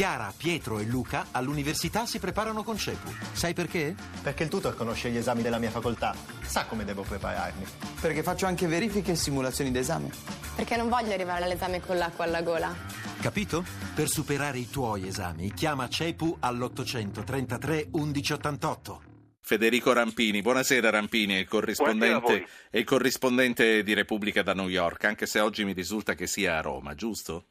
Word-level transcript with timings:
Chiara, 0.00 0.32
Pietro 0.34 0.78
e 0.78 0.84
Luca 0.84 1.26
all'università 1.30 2.06
si 2.06 2.18
preparano 2.18 2.62
con 2.62 2.78
CEPU. 2.78 3.12
Sai 3.32 3.52
perché? 3.52 3.94
Perché 4.22 4.44
il 4.44 4.48
tutor 4.48 4.74
conosce 4.74 5.10
gli 5.10 5.18
esami 5.18 5.42
della 5.42 5.58
mia 5.58 5.68
facoltà, 5.68 6.16
sa 6.40 6.64
come 6.64 6.86
devo 6.86 7.02
prepararmi. 7.02 7.66
Perché 8.00 8.22
faccio 8.22 8.46
anche 8.46 8.66
verifiche 8.66 9.12
e 9.12 9.14
simulazioni 9.14 9.70
d'esame. 9.70 10.10
Perché 10.56 10.78
non 10.78 10.88
voglio 10.88 11.12
arrivare 11.12 11.44
all'esame 11.44 11.82
con 11.82 11.98
l'acqua 11.98 12.24
alla 12.24 12.40
gola. 12.40 12.74
Capito? 13.20 13.62
Per 13.94 14.08
superare 14.08 14.56
i 14.56 14.70
tuoi 14.70 15.06
esami, 15.06 15.52
chiama 15.52 15.86
CEPU 15.86 16.38
all'833 16.40 17.88
1188. 17.92 19.02
Federico 19.42 19.92
Rampini, 19.92 20.40
buonasera 20.40 20.88
Rampini, 20.88 21.34
è 21.34 21.38
il, 21.40 21.46
corrispondente, 21.46 22.46
è 22.70 22.78
il 22.78 22.84
corrispondente 22.84 23.82
di 23.82 23.92
Repubblica 23.92 24.42
da 24.42 24.54
New 24.54 24.68
York, 24.68 25.04
anche 25.04 25.26
se 25.26 25.40
oggi 25.40 25.62
mi 25.64 25.74
risulta 25.74 26.14
che 26.14 26.26
sia 26.26 26.56
a 26.56 26.62
Roma, 26.62 26.94
giusto? 26.94 27.44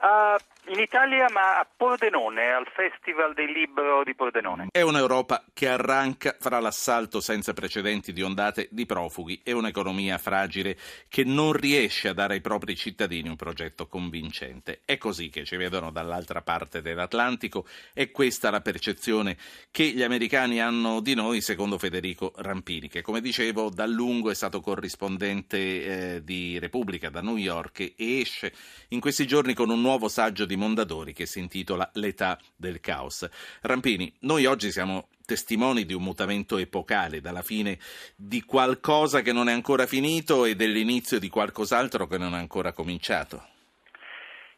Uh, 0.00 0.36
in 0.68 0.80
Italia, 0.80 1.26
ma 1.30 1.58
a 1.58 1.66
Pordenone, 1.76 2.50
al 2.50 2.66
Festival 2.74 3.34
del 3.34 3.50
Libro 3.50 4.02
di 4.02 4.14
Pordenone. 4.14 4.68
È 4.70 4.80
un'Europa 4.80 5.44
che 5.52 5.68
arranca 5.68 6.34
fra 6.38 6.58
l'assalto 6.58 7.20
senza 7.20 7.52
precedenti 7.52 8.12
di 8.14 8.22
ondate 8.22 8.68
di 8.70 8.86
profughi 8.86 9.42
e 9.44 9.52
un'economia 9.52 10.16
fragile 10.16 10.78
che 11.08 11.24
non 11.24 11.52
riesce 11.52 12.08
a 12.08 12.14
dare 12.14 12.34
ai 12.34 12.40
propri 12.40 12.76
cittadini 12.76 13.28
un 13.28 13.36
progetto 13.36 13.86
convincente. 13.86 14.80
È 14.86 14.96
così 14.96 15.28
che 15.28 15.44
ci 15.44 15.56
vedono 15.56 15.90
dall'altra 15.90 16.40
parte 16.40 16.80
dell'Atlantico. 16.80 17.66
È 17.92 18.10
questa 18.10 18.50
la 18.50 18.62
percezione 18.62 19.36
che 19.70 19.84
gli 19.84 20.02
americani 20.02 20.62
hanno 20.62 21.00
di 21.00 21.14
noi, 21.14 21.42
secondo 21.42 21.76
Federico 21.76 22.32
Rampini, 22.36 22.88
che 22.88 23.02
come 23.02 23.20
dicevo 23.20 23.68
da 23.68 23.86
lungo 23.86 24.30
è 24.30 24.34
stato 24.34 24.60
corrispondente 24.60 25.58
eh, 25.58 26.24
di 26.24 26.58
Repubblica 26.58 27.10
da 27.10 27.20
New 27.20 27.36
York 27.36 27.80
e 27.80 28.20
esce 28.20 28.52
in 28.88 29.00
questi 29.00 29.26
giorni 29.26 29.52
con 29.52 29.68
un 29.68 29.82
nuovo 29.84 30.08
saggio 30.08 30.46
di 30.46 30.56
Mondadori 30.56 31.12
che 31.12 31.26
si 31.26 31.40
intitola 31.40 31.90
L'età 31.94 32.38
del 32.56 32.80
caos. 32.80 33.28
Rampini, 33.60 34.10
noi 34.20 34.46
oggi 34.46 34.70
siamo 34.70 35.08
testimoni 35.26 35.84
di 35.84 35.92
un 35.92 36.02
mutamento 36.02 36.56
epocale, 36.56 37.20
dalla 37.20 37.42
fine 37.42 37.76
di 38.16 38.42
qualcosa 38.44 39.20
che 39.20 39.34
non 39.34 39.50
è 39.50 39.52
ancora 39.52 39.84
finito 39.84 40.46
e 40.46 40.54
dell'inizio 40.54 41.18
di 41.18 41.28
qualcos'altro 41.28 42.06
che 42.06 42.16
non 42.16 42.34
è 42.34 42.38
ancora 42.38 42.72
cominciato. 42.72 43.48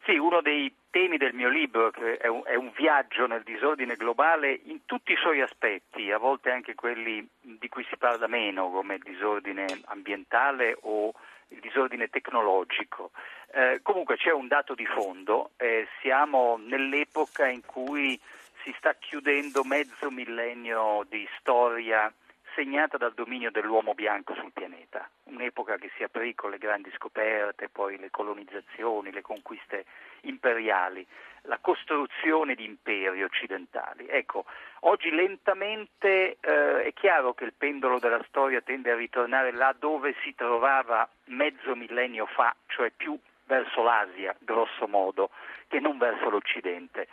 Sì, 0.05 0.15
uno 0.15 0.39
dei 0.39 0.73
temi 0.89 1.17
del 1.17 1.33
mio 1.33 1.49
libro 1.49 1.91
che 1.91 2.15
è 2.15 2.27
un, 2.27 2.41
è 2.45 2.55
un, 2.55 2.71
viaggio 2.73 3.27
nel 3.27 3.43
disordine 3.43 3.95
globale 3.95 4.61
in 4.63 4.85
tutti 4.85 5.11
i 5.11 5.17
suoi 5.17 5.41
aspetti, 5.41 6.09
a 6.09 6.17
volte 6.17 6.51
anche 6.51 6.73
quelli 6.73 7.27
di 7.41 7.67
cui 7.67 7.85
si 7.89 7.97
parla 7.97 8.27
meno, 8.27 8.71
come 8.71 8.95
il 8.95 9.03
disordine 9.03 9.65
ambientale 9.87 10.77
o 10.83 11.11
il 11.49 11.59
disordine 11.59 12.07
tecnologico. 12.07 13.11
Eh, 13.51 13.79
comunque 13.81 14.17
c'è 14.17 14.31
un 14.31 14.47
dato 14.47 14.75
di 14.75 14.85
fondo, 14.85 15.51
eh, 15.57 15.87
siamo 16.01 16.57
nell'epoca 16.57 17.47
in 17.47 17.65
cui 17.65 18.19
si 18.63 18.73
sta 18.77 18.93
chiudendo 18.95 19.63
mezzo 19.63 20.11
millennio 20.11 21.05
di 21.07 21.27
storia 21.39 22.11
segnata 22.53 22.97
dal 22.97 23.13
dominio 23.13 23.51
dell'uomo 23.51 23.93
bianco 23.93 24.33
sul 24.33 24.51
pianeta, 24.51 25.07
un'epoca 25.25 25.77
che 25.77 25.91
si 25.95 26.01
aprì 26.01 26.33
con 26.33 26.49
le 26.49 26.57
grandi 26.57 26.91
scoperte, 26.95 27.69
poi 27.69 27.97
le 27.97 28.09
colonizzazioni, 28.09 29.11
le 29.11 29.21
conquiste 29.21 29.85
imperiali, 30.21 31.05
la 31.43 31.59
costruzione 31.61 32.55
di 32.55 32.65
imperi 32.65 33.21
occidentali. 33.21 34.07
Ecco, 34.07 34.45
oggi 34.81 35.11
lentamente 35.11 36.37
eh, 36.41 36.83
è 36.83 36.93
chiaro 36.93 37.35
che 37.35 37.43
il 37.43 37.53
pendolo 37.53 37.99
della 37.99 38.23
storia 38.27 38.59
tende 38.61 38.91
a 38.91 38.95
ritornare 38.95 39.51
là 39.51 39.73
dove 39.77 40.15
si 40.23 40.33
trovava 40.33 41.07
mezzo 41.25 41.75
millennio 41.75 42.25
fa, 42.25 42.55
cioè 42.65 42.89
più 42.89 43.17
verso 43.47 43.81
l'Asia, 43.81 44.35
grosso 44.39 44.87
modo, 44.87 45.31
che 45.67 45.79
non 45.79 45.97
verso 45.97 46.29
l'Occidente. 46.29 47.07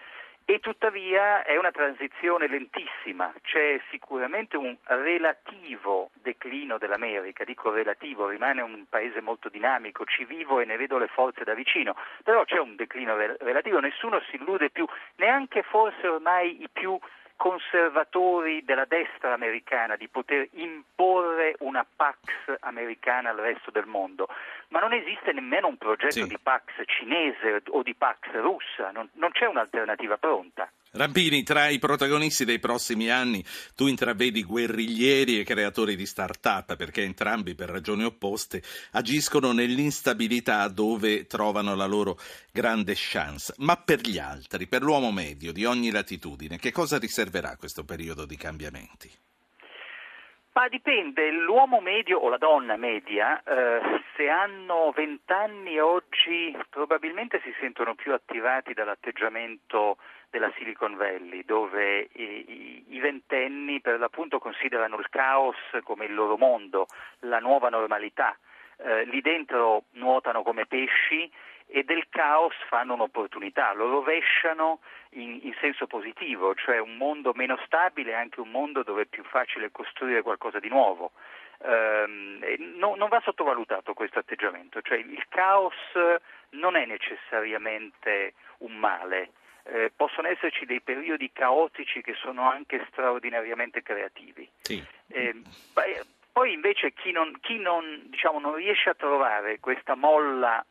E 0.46 0.58
tuttavia 0.60 1.42
è 1.42 1.56
una 1.56 1.70
transizione 1.70 2.46
lentissima, 2.48 3.32
c'è 3.40 3.80
sicuramente 3.90 4.58
un 4.58 4.76
relativo 4.82 6.10
declino 6.12 6.76
dell'America, 6.76 7.44
dico 7.44 7.70
relativo, 7.70 8.28
rimane 8.28 8.60
un 8.60 8.84
paese 8.86 9.22
molto 9.22 9.48
dinamico, 9.48 10.04
ci 10.04 10.26
vivo 10.26 10.60
e 10.60 10.66
ne 10.66 10.76
vedo 10.76 10.98
le 10.98 11.06
forze 11.06 11.44
da 11.44 11.54
vicino, 11.54 11.96
però 12.22 12.44
c'è 12.44 12.58
un 12.58 12.76
declino 12.76 13.16
relativo, 13.16 13.80
nessuno 13.80 14.20
si 14.28 14.36
illude 14.36 14.68
più, 14.68 14.86
neanche 15.16 15.62
forse 15.62 16.06
ormai 16.08 16.60
i 16.62 16.68
più 16.70 16.98
conservatori 17.36 18.64
della 18.64 18.84
destra 18.84 19.32
americana 19.32 19.96
di 19.96 20.08
poter 20.08 20.48
imporre 20.52 21.56
una 21.60 21.84
Pax 21.84 22.18
americana 22.60 23.30
al 23.30 23.36
resto 23.36 23.70
del 23.70 23.86
mondo, 23.86 24.28
ma 24.68 24.80
non 24.80 24.92
esiste 24.92 25.32
nemmeno 25.32 25.68
un 25.68 25.76
progetto 25.76 26.12
sì. 26.12 26.26
di 26.26 26.38
Pax 26.38 26.82
cinese 26.86 27.62
o 27.68 27.82
di 27.82 27.94
Pax 27.94 28.30
russa, 28.32 28.90
non, 28.90 29.08
non 29.14 29.30
c'è 29.30 29.46
un'alternativa 29.46 30.16
pronta. 30.16 30.70
Rampini, 30.96 31.42
tra 31.42 31.70
i 31.70 31.80
protagonisti 31.80 32.44
dei 32.44 32.60
prossimi 32.60 33.10
anni 33.10 33.44
tu 33.74 33.88
intravedi 33.88 34.44
guerriglieri 34.44 35.40
e 35.40 35.44
creatori 35.44 35.96
di 35.96 36.06
start-up 36.06 36.76
perché 36.76 37.02
entrambi 37.02 37.56
per 37.56 37.68
ragioni 37.68 38.04
opposte 38.04 38.62
agiscono 38.92 39.50
nell'instabilità 39.50 40.68
dove 40.68 41.26
trovano 41.26 41.74
la 41.74 41.86
loro 41.86 42.16
grande 42.52 42.92
chance. 42.94 43.54
Ma 43.56 43.76
per 43.76 44.02
gli 44.02 44.18
altri, 44.18 44.68
per 44.68 44.82
l'uomo 44.82 45.10
medio 45.10 45.52
di 45.52 45.64
ogni 45.64 45.90
latitudine, 45.90 46.60
che 46.60 46.70
cosa 46.70 46.96
riserverà 46.96 47.56
questo 47.56 47.84
periodo 47.84 48.24
di 48.24 48.36
cambiamenti? 48.36 49.10
Ma 50.56 50.68
dipende, 50.68 51.32
l'uomo 51.32 51.80
medio 51.80 52.20
o 52.20 52.28
la 52.28 52.38
donna 52.38 52.76
media, 52.76 53.42
eh, 53.42 53.80
se 54.14 54.28
hanno 54.28 54.92
vent'anni 54.94 55.80
oggi 55.80 56.56
probabilmente 56.70 57.40
si 57.42 57.52
sentono 57.58 57.96
più 57.96 58.12
attivati 58.12 58.72
dall'atteggiamento 58.72 59.96
della 60.30 60.52
Silicon 60.56 60.94
Valley, 60.94 61.44
dove 61.44 62.08
i, 62.12 63.00
ventenni 63.00 63.80
per 63.80 63.98
l'appunto 63.98 64.38
considerano 64.38 64.96
il 64.96 65.08
caos 65.10 65.56
come 65.82 66.04
il 66.04 66.14
loro 66.14 66.36
mondo, 66.36 66.86
la 67.22 67.40
nuova 67.40 67.68
normalità. 67.68 68.38
Eh, 68.76 69.06
lì 69.06 69.20
dentro 69.20 69.86
nuotano 69.94 70.44
come 70.44 70.66
pesci 70.66 71.28
e 71.66 71.82
del 71.82 72.03
caos 72.14 72.54
fanno 72.68 72.94
un'opportunità, 72.94 73.72
lo 73.72 73.90
rovesciano 73.90 74.78
in, 75.14 75.40
in, 75.42 75.52
senso 75.60 75.88
positivo, 75.88 76.54
cioè 76.54 76.78
un 76.78 76.96
mondo 76.96 77.32
meno 77.34 77.58
stabile 77.66 78.12
è 78.12 78.14
anche 78.14 78.40
un 78.40 78.52
mondo 78.52 78.84
dove 78.84 79.02
è 79.02 79.06
più 79.06 79.24
facile 79.24 79.72
costruire 79.72 80.22
qualcosa 80.22 80.60
di 80.60 80.68
nuovo. 80.68 81.10
Eh, 81.58 82.56
no, 82.76 82.94
non 82.94 83.08
va 83.08 83.20
sottovalutato 83.24 83.94
questo 83.94 84.20
atteggiamento, 84.20 84.80
cioè 84.80 84.98
il 84.98 85.24
caos 85.28 85.74
non 86.50 86.76
è 86.76 86.86
necessariamente 86.86 88.34
un 88.58 88.76
male, 88.76 89.32
eh, 89.64 89.90
possono 89.94 90.28
esserci 90.28 90.66
dei 90.66 90.82
periodi 90.82 91.32
caotici 91.32 92.00
che 92.00 92.14
sono 92.14 92.48
anche 92.48 92.86
straordinariamente 92.90 93.82
creativi. 93.82 94.48
Sì. 94.60 94.80
Eh, 95.08 95.34
poi 96.30 96.52
invece 96.52 96.92
chi, 96.92 97.10
non, 97.10 97.36
chi 97.40 97.58
non, 97.58 98.04
diciamo, 98.06 98.38
non, 98.38 98.54
riesce 98.54 98.90
a 98.90 98.94
trovare 98.94 99.58
questa 99.58 99.96
molla 99.96 100.64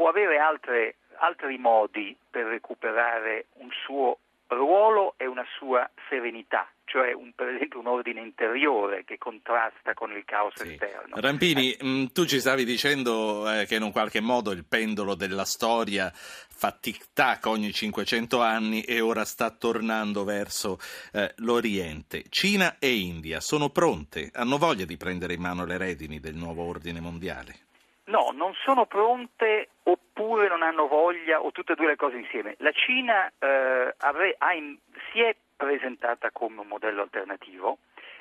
può 0.00 0.08
avere 0.08 0.38
altre, 0.38 0.94
altri 1.18 1.58
modi 1.58 2.16
per 2.30 2.46
recuperare 2.46 3.48
un 3.58 3.68
suo 3.84 4.16
ruolo 4.46 5.12
e 5.18 5.26
una 5.26 5.44
sua 5.58 5.88
serenità 6.08 6.66
cioè 6.86 7.12
un, 7.12 7.32
per 7.36 7.48
esempio 7.48 7.78
un 7.78 7.86
ordine 7.86 8.20
interiore 8.20 9.04
che 9.04 9.16
contrasta 9.16 9.94
con 9.94 10.10
il 10.10 10.24
caos 10.24 10.54
sì. 10.56 10.72
esterno. 10.72 11.20
Rampini, 11.20 11.72
eh. 11.72 12.10
Tu 12.12 12.24
ci 12.24 12.40
stavi 12.40 12.64
dicendo 12.64 13.48
eh, 13.48 13.64
che 13.66 13.76
in 13.76 13.82
un 13.82 13.92
qualche 13.92 14.20
modo 14.20 14.50
il 14.50 14.64
pendolo 14.64 15.14
della 15.14 15.44
storia 15.44 16.10
fa 16.12 16.72
tic-tac 16.72 17.46
ogni 17.46 17.72
500 17.72 18.42
anni 18.42 18.82
e 18.82 19.00
ora 19.00 19.24
sta 19.24 19.50
tornando 19.50 20.24
verso 20.24 20.78
eh, 21.12 21.32
l'Oriente. 21.36 22.24
Cina 22.28 22.78
e 22.80 22.92
India 22.92 23.38
sono 23.38 23.68
pronte, 23.68 24.30
hanno 24.34 24.58
voglia 24.58 24.84
di 24.84 24.96
prendere 24.96 25.34
in 25.34 25.42
mano 25.42 25.64
le 25.64 25.78
redini 25.78 26.18
del 26.18 26.34
nuovo 26.34 26.64
ordine 26.64 26.98
mondiale? 26.98 27.68
No, 28.10 28.32
non 28.34 28.52
sono 28.64 28.86
pronte 28.86 29.68
oppure 29.90 30.48
non 30.48 30.62
hanno 30.62 30.86
voglia 30.86 31.42
o 31.42 31.50
tutte 31.50 31.72
e 31.72 31.76
due 31.76 31.86
le 31.86 31.96
cose 31.96 32.16
insieme. 32.16 32.54
La 32.58 32.72
Cina 32.72 33.30
eh, 33.38 33.94
avre, 33.98 34.36
in, 34.54 34.76
si 35.10 35.20
è 35.20 35.34
presentata 35.56 36.30
come 36.30 36.60
un 36.60 36.66
modello 36.66 37.02
alternativo, 37.02 37.78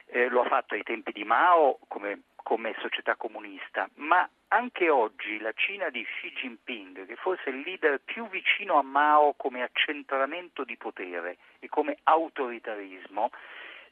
eh, 0.07 0.27
lo 0.27 0.41
ha 0.41 0.47
fatto 0.47 0.73
ai 0.73 0.83
tempi 0.83 1.11
di 1.11 1.23
Mao 1.23 1.79
come, 1.87 2.21
come, 2.35 2.75
società 2.79 3.15
comunista, 3.15 3.87
ma 3.95 4.27
anche 4.49 4.89
oggi 4.89 5.39
la 5.39 5.53
Cina 5.53 5.89
di 5.89 6.03
Xi 6.03 6.31
Jinping, 6.31 7.05
che 7.05 7.15
forse 7.15 7.43
è 7.45 7.49
il 7.49 7.59
leader 7.59 8.01
più 8.03 8.27
vicino 8.27 8.77
a 8.77 8.83
Mao 8.83 9.33
come 9.37 9.61
accentramento 9.61 10.63
di 10.63 10.75
potere 10.75 11.37
e 11.59 11.69
come 11.69 11.97
autoritarismo, 12.03 13.29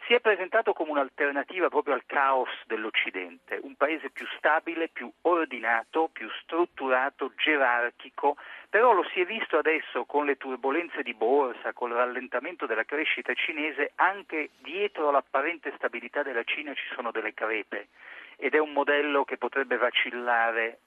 si 0.08 0.14
è 0.14 0.22
presentato 0.22 0.72
come 0.72 0.92
un'alternativa 0.92 1.68
proprio 1.68 1.94
al 1.94 2.06
caos 2.06 2.50
dell'Occidente, 2.66 3.60
un 3.62 3.76
paese 3.76 4.10
più 4.10 4.26
stabile, 4.38 4.88
più 4.88 5.12
ordinato, 5.24 6.10
più 6.12 6.30
strutturato, 6.42 7.34
gerarchico, 7.36 8.38
però 8.70 8.94
lo 8.94 9.04
si 9.14 9.20
è 9.20 9.26
visto 9.26 9.58
adesso 9.58 10.06
con 10.06 10.26
le 10.26 10.38
turbulenze 10.38 11.04
di 11.04 11.14
borsa, 11.14 11.74
con 11.74 11.90
il 11.90 11.98
rallentamento 11.98 12.66
della 12.66 12.86
crescita 12.86 13.34
cinese, 13.34 13.92
anche 13.96 14.52
dietro 14.60 15.12
l'apparente 15.12 15.74
stabilità 15.76 16.24
della 16.24 16.44
Cina 16.44 16.74
ci 16.74 16.88
sono 16.96 17.12
delle 17.12 17.34
crepe 17.34 17.90
ed 18.38 18.54
è 18.54 18.60
un 18.60 18.72
modello 18.72 19.26
che 19.26 19.38
potrebbe 19.38 19.76
vacillare 19.76 20.80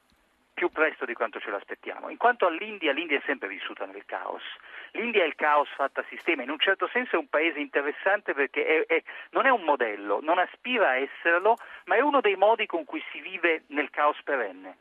più 0.60 0.68
presto 0.68 1.06
di 1.06 1.14
quanto 1.14 1.40
ce 1.40 1.50
l'aspettiamo. 1.50 2.10
In 2.10 2.18
quanto 2.18 2.44
all'India, 2.44 2.92
l'India 2.92 3.16
è 3.16 3.22
sempre 3.24 3.48
vissuta 3.48 3.86
nel 3.86 4.04
caos. 4.04 4.42
L'India 4.90 5.22
è 5.22 5.26
il 5.26 5.34
caos 5.34 5.70
fatto 5.74 6.00
a 6.00 6.04
sistema, 6.10 6.42
in 6.42 6.50
un 6.50 6.58
certo 6.58 6.86
senso 6.92 7.16
è 7.16 7.18
un 7.18 7.28
paese 7.28 7.60
interessante 7.60 8.34
perché 8.34 8.84
è, 8.84 8.94
è, 8.96 9.02
non 9.30 9.46
è 9.46 9.48
un 9.48 9.62
modello, 9.62 10.20
non 10.20 10.38
aspira 10.38 10.90
a 10.90 10.96
esserlo, 10.96 11.56
ma 11.86 11.96
è 11.96 12.00
uno 12.00 12.20
dei 12.20 12.36
modi 12.36 12.66
con 12.66 12.84
cui 12.84 13.02
si 13.10 13.20
vive 13.20 13.62
nel 13.68 13.88
caos 13.88 14.18
perenne. 14.22 14.76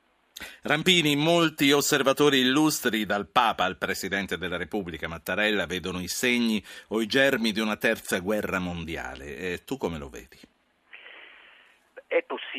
Rampini, 0.63 1.15
molti 1.15 1.71
osservatori 1.71 2.39
illustri, 2.39 3.05
dal 3.05 3.29
Papa 3.31 3.63
al 3.63 3.77
Presidente 3.77 4.37
della 4.37 4.57
Repubblica 4.57 5.07
Mattarella, 5.07 5.65
vedono 5.65 6.01
i 6.01 6.09
segni 6.09 6.61
o 6.89 7.01
i 7.01 7.07
germi 7.07 7.53
di 7.53 7.61
una 7.61 7.77
terza 7.77 8.19
guerra 8.19 8.59
mondiale. 8.59 9.37
E 9.37 9.63
tu 9.63 9.77
come 9.77 9.97
lo 9.97 10.09
vedi? 10.09 10.39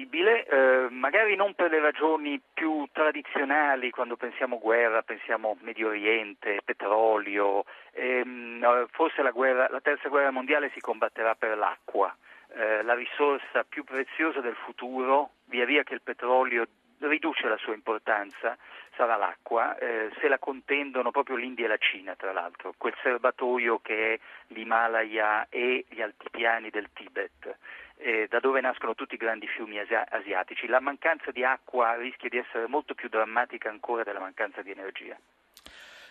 Possibile, 0.00 0.46
eh, 0.46 0.88
magari 0.88 1.36
non 1.36 1.52
per 1.52 1.70
le 1.70 1.78
ragioni 1.78 2.40
più 2.54 2.88
tradizionali, 2.90 3.90
quando 3.90 4.16
pensiamo 4.16 4.58
guerra, 4.58 5.02
pensiamo 5.02 5.58
Medio 5.60 5.88
Oriente, 5.88 6.62
petrolio, 6.64 7.66
ehm, 7.92 8.86
forse 8.92 9.20
la, 9.20 9.30
guerra, 9.30 9.68
la 9.68 9.82
terza 9.82 10.08
guerra 10.08 10.30
mondiale 10.30 10.70
si 10.72 10.80
combatterà 10.80 11.34
per 11.34 11.58
l'acqua. 11.58 12.16
Eh, 12.54 12.82
la 12.82 12.94
risorsa 12.94 13.62
più 13.68 13.84
preziosa 13.84 14.40
del 14.40 14.56
futuro, 14.64 15.32
via 15.44 15.66
via 15.66 15.82
che 15.82 15.92
il 15.92 16.02
petrolio 16.02 16.66
riduce 17.00 17.46
la 17.46 17.58
sua 17.58 17.74
importanza 17.74 18.56
sarà 18.96 19.16
l'acqua, 19.16 19.76
eh, 19.76 20.10
se 20.18 20.28
la 20.28 20.38
contendono 20.38 21.10
proprio 21.10 21.36
l'India 21.36 21.66
e 21.66 21.68
la 21.68 21.76
Cina, 21.76 22.14
tra 22.16 22.32
l'altro, 22.32 22.72
quel 22.78 22.94
serbatoio 23.02 23.80
che 23.80 24.14
è 24.14 24.18
l'Himalaya 24.48 25.46
e 25.50 25.84
gli 25.90 26.00
altipiani 26.00 26.70
del 26.70 26.88
Tibet. 26.94 27.58
Eh, 28.02 28.28
da 28.30 28.40
dove 28.40 28.62
nascono 28.62 28.94
tutti 28.94 29.14
i 29.14 29.18
grandi 29.18 29.46
fiumi 29.46 29.78
asiatici. 29.78 30.66
La 30.66 30.80
mancanza 30.80 31.30
di 31.32 31.44
acqua 31.44 31.96
rischia 31.96 32.30
di 32.30 32.38
essere 32.38 32.66
molto 32.66 32.94
più 32.94 33.10
drammatica 33.10 33.68
ancora 33.68 34.02
della 34.02 34.20
mancanza 34.20 34.62
di 34.62 34.70
energia. 34.70 35.18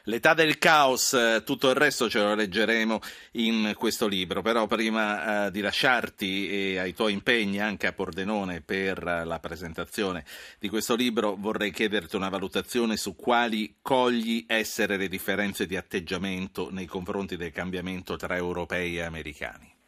L'età 0.04 0.36
del 0.36 0.60
caos, 0.60 1.14
eh, 1.14 1.44
tutto 1.44 1.70
il 1.70 1.76
resto 1.76 2.08
ce 2.08 2.20
lo 2.20 2.36
leggeremo 2.36 3.00
in 3.34 3.74
questo 3.76 4.08
libro, 4.08 4.42
però 4.42 4.68
prima 4.68 5.48
eh, 5.48 5.52
di 5.52 5.62
lasciarti 5.62 6.50
e 6.50 6.78
ai 6.78 6.94
tuoi 6.94 7.14
impegni 7.14 7.60
anche 7.60 7.88
a 7.88 7.92
Pordenone 7.92 8.62
per 8.62 9.04
la 9.04 9.40
presentazione 9.40 10.24
di 10.60 10.70
questo 10.70 10.96
libro 10.96 11.36
vorrei 11.38 11.72
chiederti 11.72 12.16
una 12.16 12.30
valutazione 12.30 12.98
su 12.98 13.16
quali 13.16 13.78
cogli 13.82 14.46
essere 14.48 14.96
le 14.96 15.08
differenze 15.08 15.66
di 15.66 15.76
atteggiamento 15.76 16.70
nei 16.72 16.86
confronti 16.86 17.36
del 17.36 17.52
cambiamento 17.52 18.16
tra 18.16 18.36
europei 18.36 18.98
e 18.98 19.02
americani. 19.02 19.79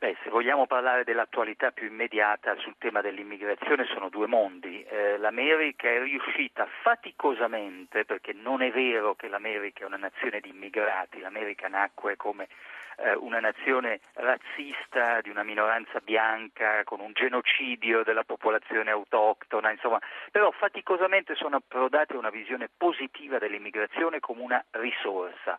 Beh, 0.00 0.16
se 0.22 0.30
vogliamo 0.30 0.66
parlare 0.66 1.04
dell'attualità 1.04 1.72
più 1.72 1.86
immediata 1.86 2.56
sul 2.56 2.76
tema 2.78 3.02
dell'immigrazione 3.02 3.84
sono 3.84 4.08
due 4.08 4.26
mondi. 4.26 4.82
Eh, 4.82 5.18
L'America 5.18 5.90
è 5.90 6.00
riuscita 6.00 6.66
faticosamente, 6.80 8.06
perché 8.06 8.32
non 8.32 8.62
è 8.62 8.70
vero 8.70 9.14
che 9.14 9.28
l'America 9.28 9.82
è 9.82 9.86
una 9.86 9.98
nazione 9.98 10.40
di 10.40 10.48
immigrati, 10.48 11.20
l'America 11.20 11.68
nacque 11.68 12.16
come 12.16 12.48
eh, 12.96 13.12
una 13.12 13.40
nazione 13.40 14.00
razzista 14.14 15.20
di 15.20 15.28
una 15.28 15.42
minoranza 15.42 16.00
bianca 16.00 16.82
con 16.84 17.00
un 17.00 17.12
genocidio 17.12 18.02
della 18.02 18.24
popolazione 18.24 18.90
autoctona, 18.90 19.70
insomma, 19.70 20.00
però 20.30 20.50
faticosamente 20.50 21.34
sono 21.34 21.56
approdati 21.56 22.14
a 22.14 22.18
una 22.18 22.30
visione 22.30 22.70
positiva 22.74 23.36
dell'immigrazione 23.36 24.18
come 24.18 24.40
una 24.40 24.64
risorsa 24.70 25.58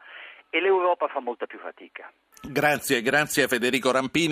e 0.51 0.61
l'Europa 0.61 1.07
fa 1.07 1.19
molta 1.19 1.47
più 1.47 1.57
fatica. 1.57 2.11
Grazie, 2.43 3.01
grazie 3.01 3.43
a 3.43 3.47
Federico 3.47 3.91
Rampini. 3.91 4.29